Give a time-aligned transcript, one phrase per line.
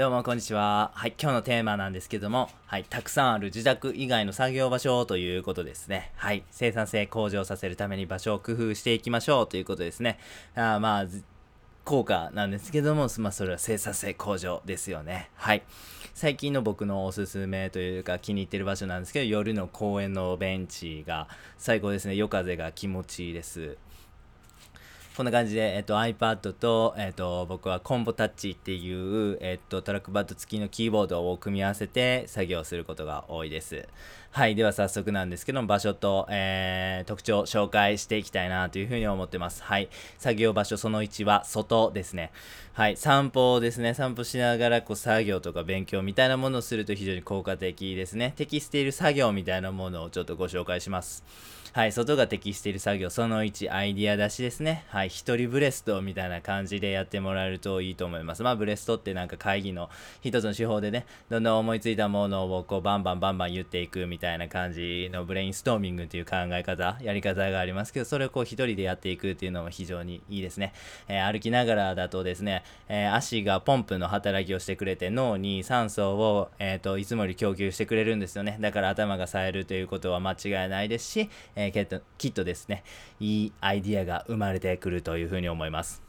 [0.00, 0.92] どうもこんにちは。
[0.94, 6.10] はい、今日のテーマなんですけども、はい、たくさんある自宅以外の作業場所ということですね。
[6.16, 10.18] はい、生産性向上させるために場所を工夫していきましょうということですね。
[10.54, 11.06] あまあ、
[11.84, 15.28] 効果なんですけども、まあ、それは生産性向上ですよね。
[15.34, 15.62] はい。
[16.14, 21.28] 最近の僕のおすすめというか気に入ってる場所なんですけど、夜の公園のベンチが
[21.58, 22.14] 最高ですね。
[22.14, 23.76] 夜風が気持ちいいです。
[25.16, 33.88] こんな感じで、えっと、iPad と、えっと、僕はコンボタッチっていう、えっと、トラックパッド付きのキーボードを組み合わせて作業することが多いです。
[34.30, 34.54] はい。
[34.54, 39.64] では早速なんですけど、場所と、えー、特徴を紹介していきたいなというふうに思ってます。
[39.64, 39.88] はい。
[40.18, 42.30] 作業場所その1は外ですね。
[42.72, 42.96] はい。
[42.96, 43.94] 散歩をですね。
[43.94, 48.32] 散歩しながら、こう、作業とか勉強みたいなものをすると非常に効果的ですね。
[48.36, 51.24] 適している作業みたいなものをちょっとご紹介します。
[51.72, 54.84] はい、外が適している作業、その1、アイディア出しですね。
[54.88, 58.42] は、はい一人ブレストみたいな感じでやってもらえるといいと思います。
[58.42, 59.88] まあ、ブレストってなんか会議の
[60.20, 70.74] 一つの手法でね、どんどん思いついたものをこうバンバンバンバン言っていくみたいな感じのブレインストーミングっていう考え方、やり方がありますけど、それをこう一人でやっていくっていうのも非常にいいですね。
[71.08, 78.58] えー、歩きながらだとですね、えー、足がポンプの働きをしてくれて脳に酸素を、えーと、いつもより供給してくれるんですよね。
[78.60, 82.84] だから頭が冴えるということは間違いないですし、えー、きっとですね、
[83.18, 86.02] いいアイディアが生まれてくるるというふうに思います。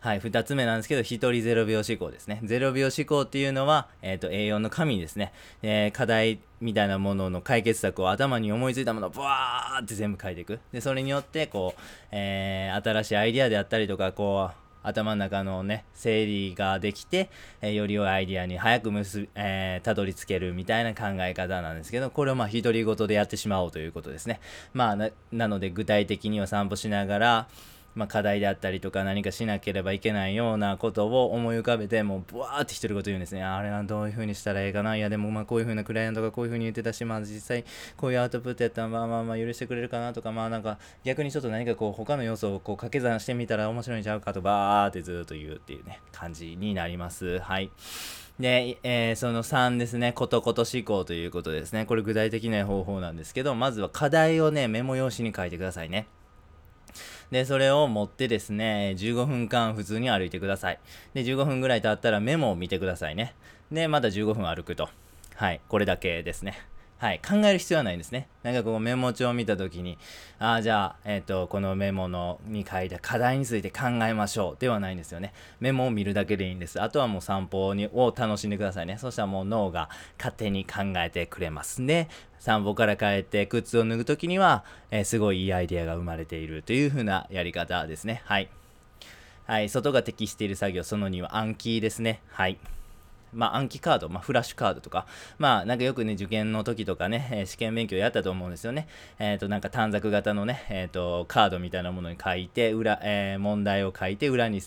[0.00, 2.40] はい、2つ目なんですけど、1人0秒思考ですね。
[2.44, 5.32] 0秒思考っていうのは、えっ、ー、と、A4 の紙にですね。
[5.62, 10.60] えー、課題みたいなものの解決策を頭に思いついたものをブワーって全部書いていく。
[10.72, 11.80] で、それによって、こう、
[12.12, 24.40] えー、新しいアイディアであったりとか、こう、頭の中のね、整理ができて、えー、より良いアイディアに早く結び、えー、たどり着けるみたいな考え方なんですけど、これをまあ、独り言でやってしまおうということですね。
[24.72, 27.48] まあ、な、なので、具体的には散歩しながら、
[27.98, 33.42] まあ、課題であったりとか何かしなければいけないようなことを思い浮かべてもうブワーって独り言言うんですね。
[33.42, 34.96] あれはどういう風にしたらいいかな。
[34.96, 37.64] いやでもまあこういう風なクライアントがこういう風に言ってたしまあ実際
[37.96, 47.40] こういうアウトプットやったらまあまあまあ許してくれるかなとかまあなんか逆にちょっと何かこう他の要素をこう掛け算してみたら面白いんちゃうかとバーってずっと言うっていうね感じになります。
[47.40, 47.70] はい。
[48.38, 51.86] で、えー、その3ですね、ことこと思考ということですね。
[51.86, 56.06] これ具体的な方法なんですけど、まずは課題をね、メモ用紙に書いてくださいね。
[57.30, 60.78] で、それを持ってですね、15分間普通に歩いてください。
[61.14, 63.34] で、15分ぐらい経ったらメモを見てくださいね。
[63.70, 64.88] で、また15分歩くと。
[65.34, 66.58] はい、これだけですね。
[66.98, 68.26] はい、考える必要はないんですね。
[68.42, 69.98] なんかこうメモ帳を見た時に、
[70.40, 75.32] ああ、じゃあ、えっ、ー、と、このメモのに書いた課題について考えましょうではないんですよね。
[75.60, 76.82] メモを見るだけでいいんです。
[76.82, 78.98] あとはもう散歩にを楽しんでくださいね。
[78.98, 82.08] そしたらもう脳が勝手に考えてくれますね。
[82.40, 88.22] 散歩から帰って靴を脱ぐ時には、えー、すごいいいアイデアが生まれているという風なやり方ですね。
[88.24, 88.48] はい。
[89.46, 92.20] はい、外が適している作業、その2は暗記ですね。
[92.30, 92.58] はい。
[93.32, 95.06] まあ、暗記カード、まあ、フラッシュカードとか、
[95.38, 98.88] まあ、なんかよくね、受験の時とかね、え、試験勉強やったと思うんですよね。
[99.18, 104.60] えっ、ー、と、なんか短冊型のね、えっ、ー、と、カードみたいなものに書いて、裏、え問題を書いて、裏に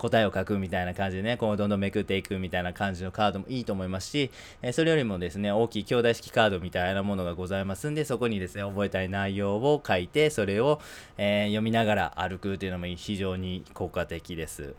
[0.00, 4.30] 答えを書くみたいな感じでね、こうどんどんめくっていくみたいな感じのカードもいいと思いますし、
[4.62, 10.80] えそれよりもですね、大きい兄弟式カードみたいなものがございますんで、そこにですね、覚えたい内容を書いて、それを、
[11.18, 14.74] え読みながら歩くというのも非常に効果的です。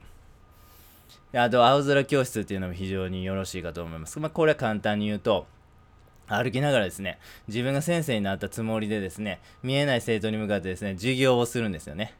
[1.33, 4.19] あと、青空教室っていうのも非常によろしいかと思います。
[4.19, 5.47] まあ、これは簡単に言うと、
[6.27, 12.13] 歩きながらですね、自分が先生になったつもりでですね、見えない生徒に向かってですね、授業をするんですよね。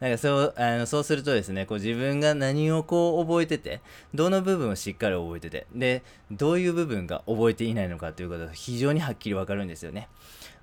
[0.00, 3.80] なんかそうあのそうするとですねこう自分が何をこう覚えてて
[4.12, 10.08] どの部分をしっかり覚えててでどういう部分が覚えていないのかということが非常にはっきりわかるんですよね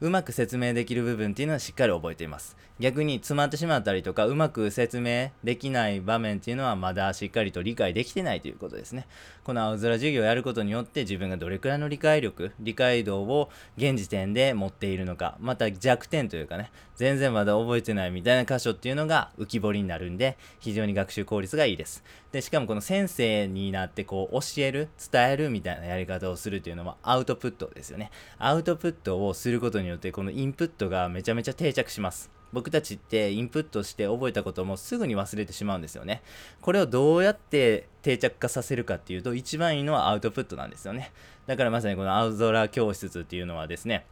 [0.02, 2.58] うまく説明できる部分っていうのはしっかり覚えています。
[2.80, 9.06] 逆に詰まってしまったりとかうまく説明できない場面っていうのはまだしっかりと理解できてないということですね。
[9.44, 22.04] この青空授業をやることによって自分がどれくらいの理解力理解度を現時点で持っているのかまた弱点というかね全然まだ覚えてないみたいな箇所っていうのが浮き彫りになるんで非常に学習効率がいいです。
[22.32, 28.10] でしかもこの先生になってこう教える伝えるみたいなやり方をするというのはアウトプットですよね。
[28.40, 36.22] アウトプットをすることによってこのインプットがめちゃめちゃ定着します僕たちってインプットして覚えたこともすぐに忘れてしまうんですよね。
[36.62, 41.12] これをどうやって定着化させるかっていうと一番いいのはアウトプットなんですよね。
[41.48, 44.06] だからまさにこの青空教室っていうのはですね、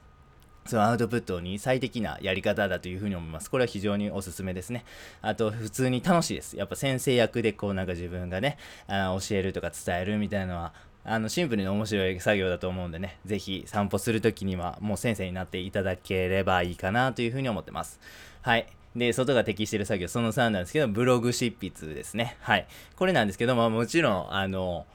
[0.66, 3.50] そのアウトプットに最適なやり方だというふうに思います。
[3.50, 4.86] これは非常におすすめですね。
[5.22, 6.56] あと、普通に楽しいです。
[6.56, 10.74] やっぱ先生役でこうなんか自分がね、あ教えるとか伝えるみたいなのは、
[11.12, 18.00] あのシンプルに面白い作業だと思うんでね、ぜひ散歩するときにはもう先生になっていただければいいかなというふうに思ってます。
[18.44, 18.68] はい。
[18.96, 22.38] で、外が適している作業、その3なんですけど、ブログ執筆ですね。
[22.42, 22.68] はい。
[22.96, 24.86] これなんですけど、まもちろん、あの、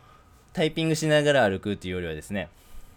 [0.53, 2.49] タイピングしながら歩くっていうよりはですね、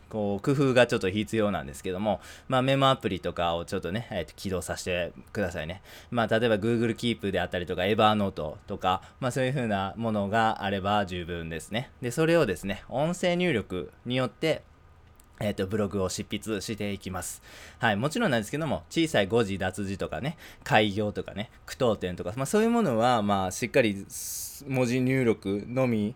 [0.09, 5.81] こう工夫がちょっと必要なんですけども、まあ、メモアプリとかをちょっとね、えー、と起動させてくださいね。
[6.11, 11.91] まあ、例えば Google Keep であったりとか Evernote とか、まあ、そういう風なものがあれば十分ですね。
[12.01, 14.63] で、それをですね、音声入力によって
[15.39, 17.43] えっ、ー、と、ブログを執筆していきます。
[17.79, 17.95] はい。
[17.95, 24.05] もちろんなんですけども、小さい誤字脱字とかね、開業とかね、句読点とか、まあそういうものは、まあしっかり
[24.67, 26.15] 文字入力のみ、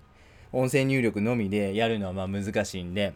[0.51, 3.13] 音声入力のみでやるのはまあ難しいんで、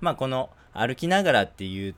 [0.00, 1.94] まあこの歩きながらっていう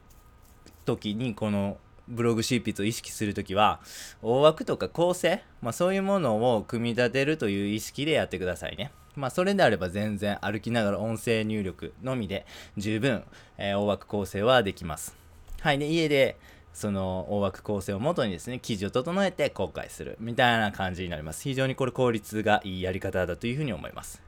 [0.85, 1.79] 時にこの
[2.09, 3.81] ブログ執筆を意識する時は
[4.23, 8.93] 大枠とか構成、まあ、そういうものを組み立てるという意識でやってくださいね。
[9.15, 12.47] まあ、それであれば全然歩きながら音声入力のみで
[12.77, 13.25] 十分、
[13.59, 15.17] えー、大枠構成はできます。
[15.61, 15.79] はい。
[15.79, 16.37] で、家で
[16.73, 21.43] その大枠構成をもとにですね、記事を整えて公開するみたいな感じになります。
[21.43, 24.23] 非常にこれ効率がいいやり方だというふうに思います。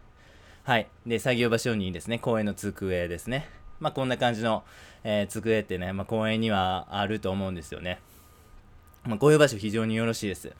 [0.64, 0.88] はい。
[1.06, 3.48] で、作業場所にですね、公園の机ですね。
[3.80, 4.62] まあ、こんな感じの、
[5.02, 7.98] えー、机ってね、まあ、公園にはあると思うんですよね。
[9.04, 10.52] まあ、こういう場所非常によろしいです。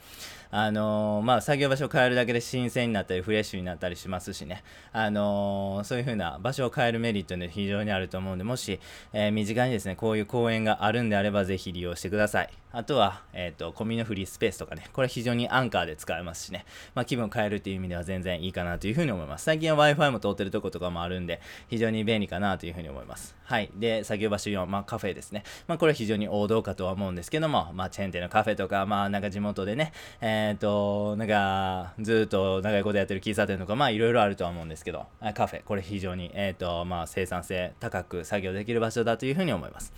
[0.53, 8.81] あのー、まあ、作業場所を変えるだけで新鮮になったり、フレッシュになったりしますしね、あのー、そういう風な場所を変えるメリットね、非常にあると思うんで、もし、
[9.13, 12.51] えー、身近にですね、こういう公園があるんであれば、ぜひ利用してください。
[12.73, 16.65] あとは、えっ、と、コミのフリースペースとかね、これ非常にアンカーで使えますしね、
[16.95, 19.45] まあ、気分を変えるっていう意味では全然いいかなという風に思います。
[19.45, 23.37] 最近は Wi-Fi も通ってるとことかもあるんで、非常に便利かなという風に思います。
[23.43, 23.71] はい。
[23.75, 25.43] で、作業場所4、まあ、カフェですね。
[25.67, 39.93] まあ、これは非常に王道かとは思うんですけども、まあ、チェーン店のカフェとか、まあ、なんか地元でね、えっ、と、なんか、ずっと長いことやってる喫茶店とか、まあいろいろあるとは思うんですけど、カフェ、これ非常に、えっ、ー、と、まあ生産性高く作業できる場所だというふうに思います。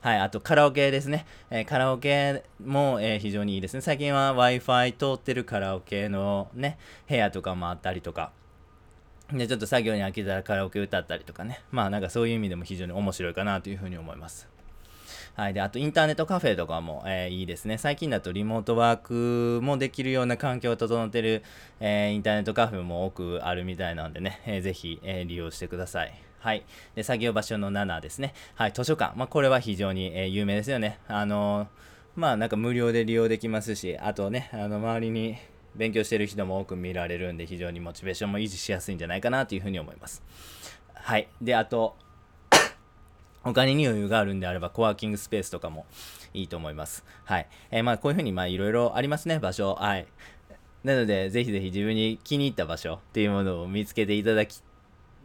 [0.00, 1.26] はい、あとカラオケですね。
[1.50, 3.80] えー、カラオケも、えー、非常にいいですね。
[3.80, 6.78] 最近は Wi-Fi 通ってるカラオケのね、
[7.08, 8.30] 部屋とかもあったりとか、
[9.32, 11.60] で、ちょっと作業に飽きたらカラオケ歌ったりとかね。
[11.72, 14.55] まあなんかそういう意味でも非常に面白いかなというふうに思います。
[15.36, 15.54] はい。
[15.54, 17.76] で、あとインターネットカフェとかも、えー、いいですね。
[17.76, 21.42] 最近だとリモートワークもできるような環境を整ってる、
[21.78, 26.14] えー、インターネットカフェも多くあるみたいなんでね、えー、ぜひ、えー、利用してください。
[26.38, 26.64] はい。
[26.94, 28.32] で、作業場所の7ですね。
[28.54, 28.72] はい。
[28.72, 29.14] 図書館。
[29.14, 31.00] まあ、これは非常に、え、有名ですよね。
[31.06, 31.68] あの、
[32.14, 35.36] まあ、なんか無料で利用できますし、あとね、あの、周りに
[35.74, 40.22] 勉強してる人も多く見られるんで、非常にモチベーションも維持しやすいんじゃないかなというふうに思います。
[40.94, 41.28] はい。
[41.42, 41.94] で、あと、
[43.46, 45.86] お金に余裕があるんであれば、コワーキングスペースとかも
[46.34, 47.04] いいと思います。
[47.24, 47.46] はい。
[47.70, 49.76] えー、まあ、こういうふうに、まあ、いろいろありますね、場所。
[49.76, 50.06] はい。
[50.82, 54.60] なので、ぜひぜひ自分に気に入った場所っていうものを見つけていただき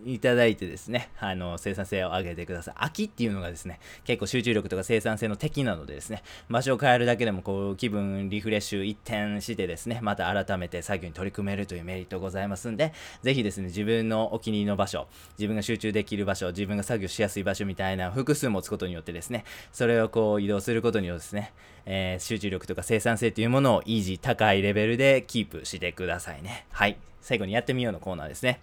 [0.05, 2.75] いただいてですね、あの、生産性を上げてください。
[2.77, 15.07] 秋っていうのがですね、結構集中力とか生産性の敵なのでですね、場所を変えるだけでもこう、気分リフレッシュ一転してですね、また改めて作業に取り組めるというメリットございますんで、ぜひですね、自分のお気に入りの場所、
[15.37, 21.53] 自分が集中できる場所、自分が作業しやすい場所みたいな複数持つことによってですね、それをこう移動することによってですね、
[21.85, 26.65] えー、集中力とか生産性というものを維持、高いレベルでキープしてくださいね。
[26.71, 26.97] はい。
[27.21, 28.59] 最後にやってみようのコーナーですね。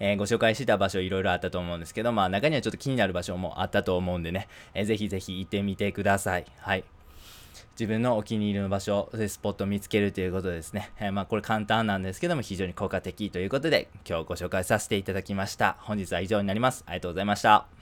[0.00, 6.46] えー、ご紹介してた場所いろいろあったと思うんですけど、まあ中にはちょっと気になる場所もあったと思うんでね、えー、ぜひぜひ行ってみてください。
[6.58, 6.84] はい。
[7.78, 10.90] 自分のお気に入りの場所で、スポットを見つけるということですね。
[11.00, 15.76] えー、まあこれ簡単なんですけども非常に効果的ということで今日ご紹介させていただきました。
[15.80, 16.84] 本日は以上になります。
[16.86, 17.74] ありがとうございました。